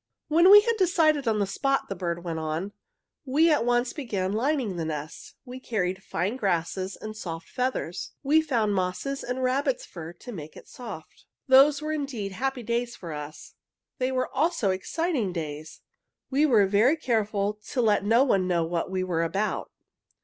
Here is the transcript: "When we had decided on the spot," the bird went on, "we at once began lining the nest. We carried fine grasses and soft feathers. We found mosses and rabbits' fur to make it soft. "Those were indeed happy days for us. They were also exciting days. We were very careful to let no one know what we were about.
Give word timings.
"When 0.29 0.49
we 0.49 0.61
had 0.61 0.77
decided 0.77 1.27
on 1.27 1.37
the 1.37 1.45
spot," 1.45 1.87
the 1.87 1.93
bird 1.95 2.23
went 2.23 2.39
on, 2.39 2.71
"we 3.23 3.51
at 3.51 3.63
once 3.63 3.93
began 3.93 4.33
lining 4.33 4.75
the 4.75 4.83
nest. 4.85 5.35
We 5.45 5.59
carried 5.59 6.01
fine 6.01 6.37
grasses 6.37 6.95
and 6.99 7.15
soft 7.15 7.47
feathers. 7.47 8.13
We 8.23 8.41
found 8.41 8.73
mosses 8.73 9.23
and 9.23 9.43
rabbits' 9.43 9.85
fur 9.85 10.13
to 10.13 10.31
make 10.31 10.57
it 10.57 10.67
soft. 10.67 11.25
"Those 11.45 11.83
were 11.83 11.91
indeed 11.91 12.31
happy 12.31 12.63
days 12.63 12.95
for 12.95 13.13
us. 13.13 13.53
They 13.99 14.11
were 14.11 14.33
also 14.33 14.71
exciting 14.71 15.33
days. 15.33 15.81
We 16.31 16.47
were 16.47 16.65
very 16.65 16.95
careful 16.97 17.59
to 17.69 17.81
let 17.83 18.03
no 18.03 18.23
one 18.23 18.47
know 18.47 18.63
what 18.63 18.89
we 18.89 19.03
were 19.03 19.21
about. 19.21 19.69